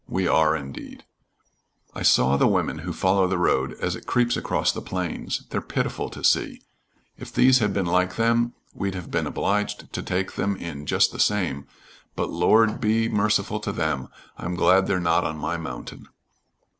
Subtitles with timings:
[0.09, 1.03] "We are, indeed."
[1.93, 5.43] "I saw the women who follow the road as it creeps across the plains.
[5.51, 6.63] They're pitiful to see.
[7.19, 11.11] If these had been like them, we'd have been obliged to take them in just
[11.11, 11.67] the same,
[12.15, 14.07] but Lord be merciful to them,
[14.39, 16.07] I'm glad they're not on my mountain."